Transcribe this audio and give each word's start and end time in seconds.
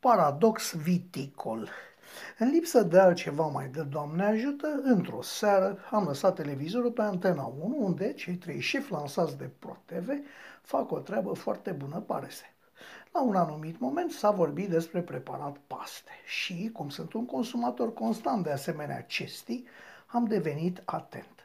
Paradox 0.00 0.74
viticol. 0.74 1.68
În 2.38 2.48
lipsă 2.48 2.82
de 2.82 2.98
altceva 2.98 3.46
mai 3.46 3.68
de 3.68 3.82
Doamne 3.82 4.24
ajută, 4.24 4.80
într-o 4.82 5.22
seară 5.22 5.78
am 5.90 6.04
lăsat 6.04 6.34
televizorul 6.34 6.90
pe 6.90 7.02
Antena 7.02 7.44
1, 7.44 7.76
unde 7.78 8.12
cei 8.12 8.34
trei 8.34 8.60
șefi 8.60 8.92
lansați 8.92 9.38
de 9.38 9.50
ProTV 9.58 10.08
fac 10.62 10.90
o 10.90 10.98
treabă 10.98 11.32
foarte 11.32 11.70
bună, 11.70 12.00
pare 12.00 12.28
să. 12.30 12.42
La 13.12 13.22
un 13.22 13.36
anumit 13.36 13.78
moment 13.80 14.10
s-a 14.10 14.30
vorbit 14.30 14.68
despre 14.68 15.02
preparat 15.02 15.56
paste 15.66 16.12
și, 16.26 16.70
cum 16.72 16.88
sunt 16.88 17.12
un 17.12 17.26
consumator 17.26 17.92
constant 17.92 18.44
de 18.44 18.50
asemenea 18.50 19.02
cestii, 19.02 19.66
am 20.06 20.24
devenit 20.24 20.82
atent. 20.84 21.37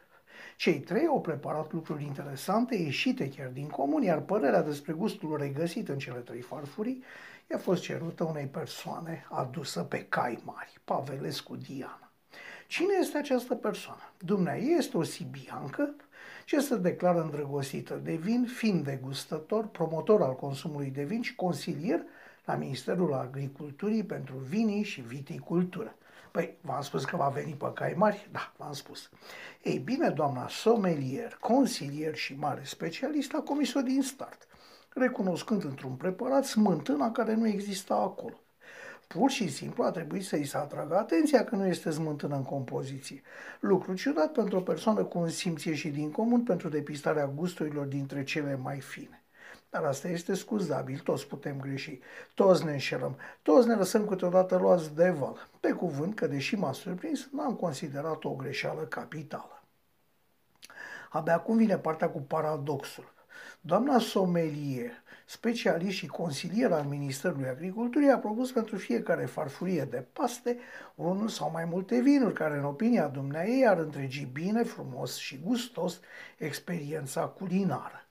Cei 0.56 0.80
trei 0.80 1.06
au 1.06 1.20
preparat 1.20 1.72
lucruri 1.72 2.04
interesante, 2.04 2.74
ieșite 2.74 3.28
chiar 3.28 3.48
din 3.48 3.68
comun, 3.68 4.02
iar 4.02 4.20
părerea 4.20 4.62
despre 4.62 4.92
gustul 4.92 5.36
regăsit 5.36 5.88
în 5.88 5.98
cele 5.98 6.18
trei 6.18 6.40
farfurii 6.40 7.02
i-a 7.50 7.58
fost 7.58 7.82
cerută 7.82 8.24
unei 8.24 8.46
persoane 8.46 9.26
adusă 9.30 9.80
pe 9.80 10.06
cai 10.08 10.38
mari, 10.44 10.80
Pavelescu 10.84 11.56
Diana. 11.56 12.10
Cine 12.66 12.92
este 13.00 13.18
această 13.18 13.54
persoană? 13.54 14.12
Dumnea 14.18 14.56
este 14.56 14.96
o 14.96 15.02
sibiancă 15.02 15.94
ce 16.44 16.60
se 16.60 16.76
declară 16.76 17.22
îndrăgostită 17.22 18.00
de 18.02 18.14
vin, 18.14 18.44
fiind 18.44 18.84
degustător, 18.84 19.66
promotor 19.66 20.22
al 20.22 20.36
consumului 20.36 20.90
de 20.90 21.04
vin 21.04 21.22
și 21.22 21.34
consilier 21.34 22.02
la 22.44 22.54
Ministerul 22.54 23.12
Agriculturii 23.12 24.04
pentru 24.04 24.34
vinii 24.34 24.82
și 24.82 25.00
viticultură. 25.00 25.96
Păi, 26.34 26.56
v-am 26.60 26.82
spus 26.82 27.04
că 27.04 27.16
va 27.16 27.28
veni 27.28 27.52
pe 27.52 27.72
cai 27.74 27.94
mari? 27.96 28.28
Da, 28.32 28.52
v-am 28.56 28.72
spus. 28.72 29.10
Ei 29.62 29.78
bine, 29.78 30.08
doamna 30.08 30.48
somelier, 30.48 31.36
consilier 31.40 32.14
și 32.14 32.34
mare 32.34 32.62
specialist 32.64 33.34
a 33.34 33.40
comis-o 33.40 33.80
din 33.80 34.02
start, 34.02 34.46
recunoscând 34.88 35.64
într-un 35.64 35.94
preparat 35.94 36.44
smântâna 36.44 37.10
care 37.10 37.34
nu 37.34 37.46
exista 37.46 37.94
acolo. 37.94 38.40
Pur 39.06 39.30
și 39.30 39.48
simplu 39.48 39.84
a 39.84 39.90
trebuit 39.90 40.24
să-i 40.24 40.44
se 40.44 40.56
atragă 40.56 40.96
atenția 40.96 41.44
că 41.44 41.56
nu 41.56 41.66
este 41.66 41.90
smântână 41.90 42.36
în 42.36 42.44
compoziție. 42.44 43.22
Lucru 43.60 43.94
ciudat 43.94 44.32
pentru 44.32 44.58
o 44.58 44.60
persoană 44.60 45.04
cu 45.04 45.18
un 45.18 45.28
simție 45.28 45.74
și 45.74 45.88
din 45.88 46.10
comun 46.10 46.42
pentru 46.42 46.68
depistarea 46.68 47.26
gusturilor 47.26 47.86
dintre 47.86 48.24
cele 48.24 48.56
mai 48.56 48.80
fine. 48.80 49.23
Dar 49.74 49.84
asta 49.84 50.08
este 50.08 50.34
scuzabil, 50.34 50.98
toți 50.98 51.26
putem 51.26 51.60
greși, 51.60 51.98
toți 52.34 52.64
ne 52.64 52.72
înșelăm, 52.72 53.16
toți 53.42 53.66
ne 53.66 53.74
lăsăm 53.74 54.06
câteodată 54.06 54.56
luați 54.56 54.94
de 54.94 55.10
val. 55.10 55.48
Pe 55.60 55.72
cuvânt 55.72 56.14
că, 56.14 56.26
deși 56.26 56.56
m-a 56.56 56.72
surprins, 56.72 57.28
n-am 57.32 57.54
considerat 57.54 58.24
o 58.24 58.30
greșeală 58.34 58.82
capitală. 58.82 59.62
Abia 61.10 61.34
acum 61.34 61.56
vine 61.56 61.78
partea 61.78 62.08
cu 62.08 62.20
paradoxul. 62.20 63.12
Doamna 63.60 63.98
sommelier, 63.98 64.90
specialist 65.26 65.96
și 65.96 66.06
consilier 66.06 66.72
al 66.72 66.84
Ministerului 66.84 67.48
Agriculturii, 67.48 68.10
a 68.10 68.18
propus 68.18 68.52
pentru 68.52 68.76
fiecare 68.76 69.24
farfurie 69.24 69.84
de 69.84 70.06
paste 70.12 70.58
unul 70.94 71.28
sau 71.28 71.50
mai 71.50 71.64
multe 71.64 72.00
vinuri, 72.00 72.34
care, 72.34 72.56
în 72.56 72.64
opinia 72.64 73.08
dumneai, 73.08 73.64
ar 73.68 73.78
întregi 73.78 74.24
bine, 74.24 74.62
frumos 74.62 75.16
și 75.16 75.40
gustos 75.44 76.00
experiența 76.38 77.20
culinară. 77.20 78.03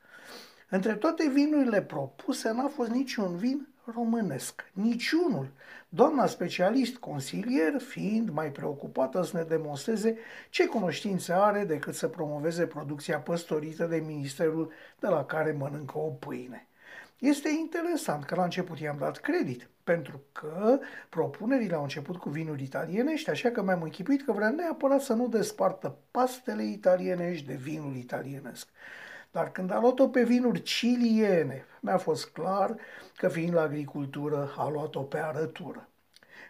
Între 0.74 0.94
toate 0.96 1.30
vinurile 1.30 1.82
propuse 1.82 2.52
n-a 2.52 2.68
fost 2.68 2.90
niciun 2.90 3.36
vin 3.36 3.68
românesc, 3.94 4.72
niciunul. 4.72 5.48
Doamna 5.90 6.26
specialist 6.26 6.96
consilier 6.96 7.80
fiind 7.80 8.30
mai 8.30 8.52
preocupată 8.52 9.24
să 9.24 9.38
ne 9.38 9.44
demonstreze 9.44 10.18
ce 10.50 10.66
cunoștințe 10.66 11.34
are 11.34 11.64
decât 11.64 11.94
să 11.94 12.08
promoveze 12.08 12.66
producția 12.66 13.20
păstorită 13.20 13.86
de 13.86 14.04
ministerul 14.06 14.72
de 15.00 15.08
la 15.08 15.26
care 15.26 15.52
mănâncă 15.52 15.98
o 15.98 16.10
pâine. 16.10 16.68
Este 17.20 17.50
interesant 17.50 18.24
că 18.24 18.36
la 18.36 18.44
început 18.44 18.80
i-am 18.80 18.98
dat 19.00 19.18
credit, 19.18 19.70
pentru 19.84 20.22
că 20.32 20.80
propunerile 21.10 21.76
au 21.76 21.82
început 21.82 22.18
cu 22.18 22.30
vinuri 22.30 22.64
italienești, 22.64 23.30
așa 23.30 23.50
că 23.50 23.64
mi-am 23.64 23.82
închipuit 23.82 24.26
că 24.26 24.32
vrea 24.32 24.50
neapărat 24.50 25.02
să 25.02 25.14
nu 25.14 25.28
despartă 25.28 25.96
pastele 26.12 26.64
italienești 26.64 27.48
de 27.48 27.54
vinul 27.54 27.96
italienesc. 27.96 28.68
Dar 29.34 29.52
când 29.52 29.72
a 29.72 29.80
luat-o 29.80 30.08
pe 30.08 30.24
vinuri 30.24 30.62
ciliene, 30.62 31.66
mi-a 31.82 31.98
fost 31.98 32.30
clar 32.30 32.76
că 33.16 33.28
fiind 33.28 33.54
la 33.54 33.62
agricultură 33.62 34.54
a 34.58 34.70
luat-o 34.70 35.02
pe 35.02 35.18
arătură. 35.18 35.90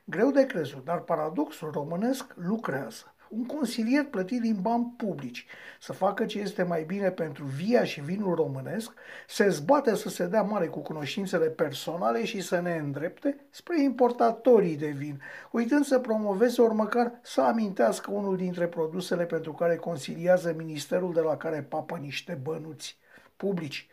Greu 0.03 0.31
de 0.31 0.45
crezut, 0.45 0.83
dar 0.83 0.99
paradoxul 0.99 1.71
românesc 1.71 2.33
lucrează 2.35 3.13
un 3.35 3.45
consilier 3.45 4.03
plătit 4.03 4.41
din 4.41 4.57
bani 4.61 4.93
publici 4.97 5.45
să 5.79 5.93
facă 5.93 6.25
ce 6.25 6.39
este 6.39 6.63
mai 6.63 6.83
bine 6.83 7.11
pentru 7.11 7.45
via 7.45 7.83
și 7.83 8.01
vinul 8.01 8.35
românesc, 8.35 8.91
se 9.27 9.49
zbate 9.49 9.95
să 9.95 10.09
se 10.09 10.25
dea 10.25 10.41
mare 10.41 10.67
cu 10.67 10.79
cunoștințele 10.79 11.45
personale 11.45 12.25
și 12.25 12.41
să 12.41 12.59
ne 12.59 12.75
îndrepte 12.75 13.35
spre 13.49 13.81
importatorii 13.81 14.77
de 14.77 14.87
vin, 14.87 15.21
uitând 15.51 15.85
să 15.85 15.99
promoveze 15.99 16.61
ori 16.61 16.73
măcar 16.73 17.11
să 17.21 17.41
amintească 17.41 18.11
unul 18.11 18.37
dintre 18.37 18.67
produsele 18.67 19.25
pentru 19.25 19.53
care 19.53 19.75
consiliază 19.75 20.53
ministerul 20.57 21.13
de 21.13 21.21
la 21.21 21.37
care 21.37 21.65
papă 21.69 21.97
niște 22.01 22.39
bănuți 22.43 22.97
publici. 23.37 23.87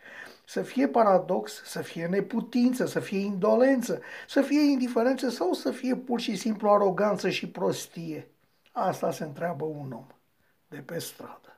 Să 0.44 0.62
fie 0.62 0.88
paradox, 0.88 1.62
să 1.64 1.82
fie 1.82 2.06
neputință, 2.06 2.86
să 2.86 3.00
fie 3.00 3.18
indolență, 3.18 4.00
să 4.28 4.40
fie 4.40 4.60
indiferență 4.60 5.28
sau 5.28 5.52
să 5.52 5.70
fie 5.70 5.96
pur 5.96 6.20
și 6.20 6.36
simplu 6.36 6.70
aroganță 6.70 7.28
și 7.28 7.48
prostie. 7.48 8.28
Asta 8.72 9.10
se 9.10 9.24
întreabă 9.24 9.64
un 9.64 9.92
om 9.92 10.06
de 10.68 10.82
pe 10.82 10.98
stradă. 10.98 11.56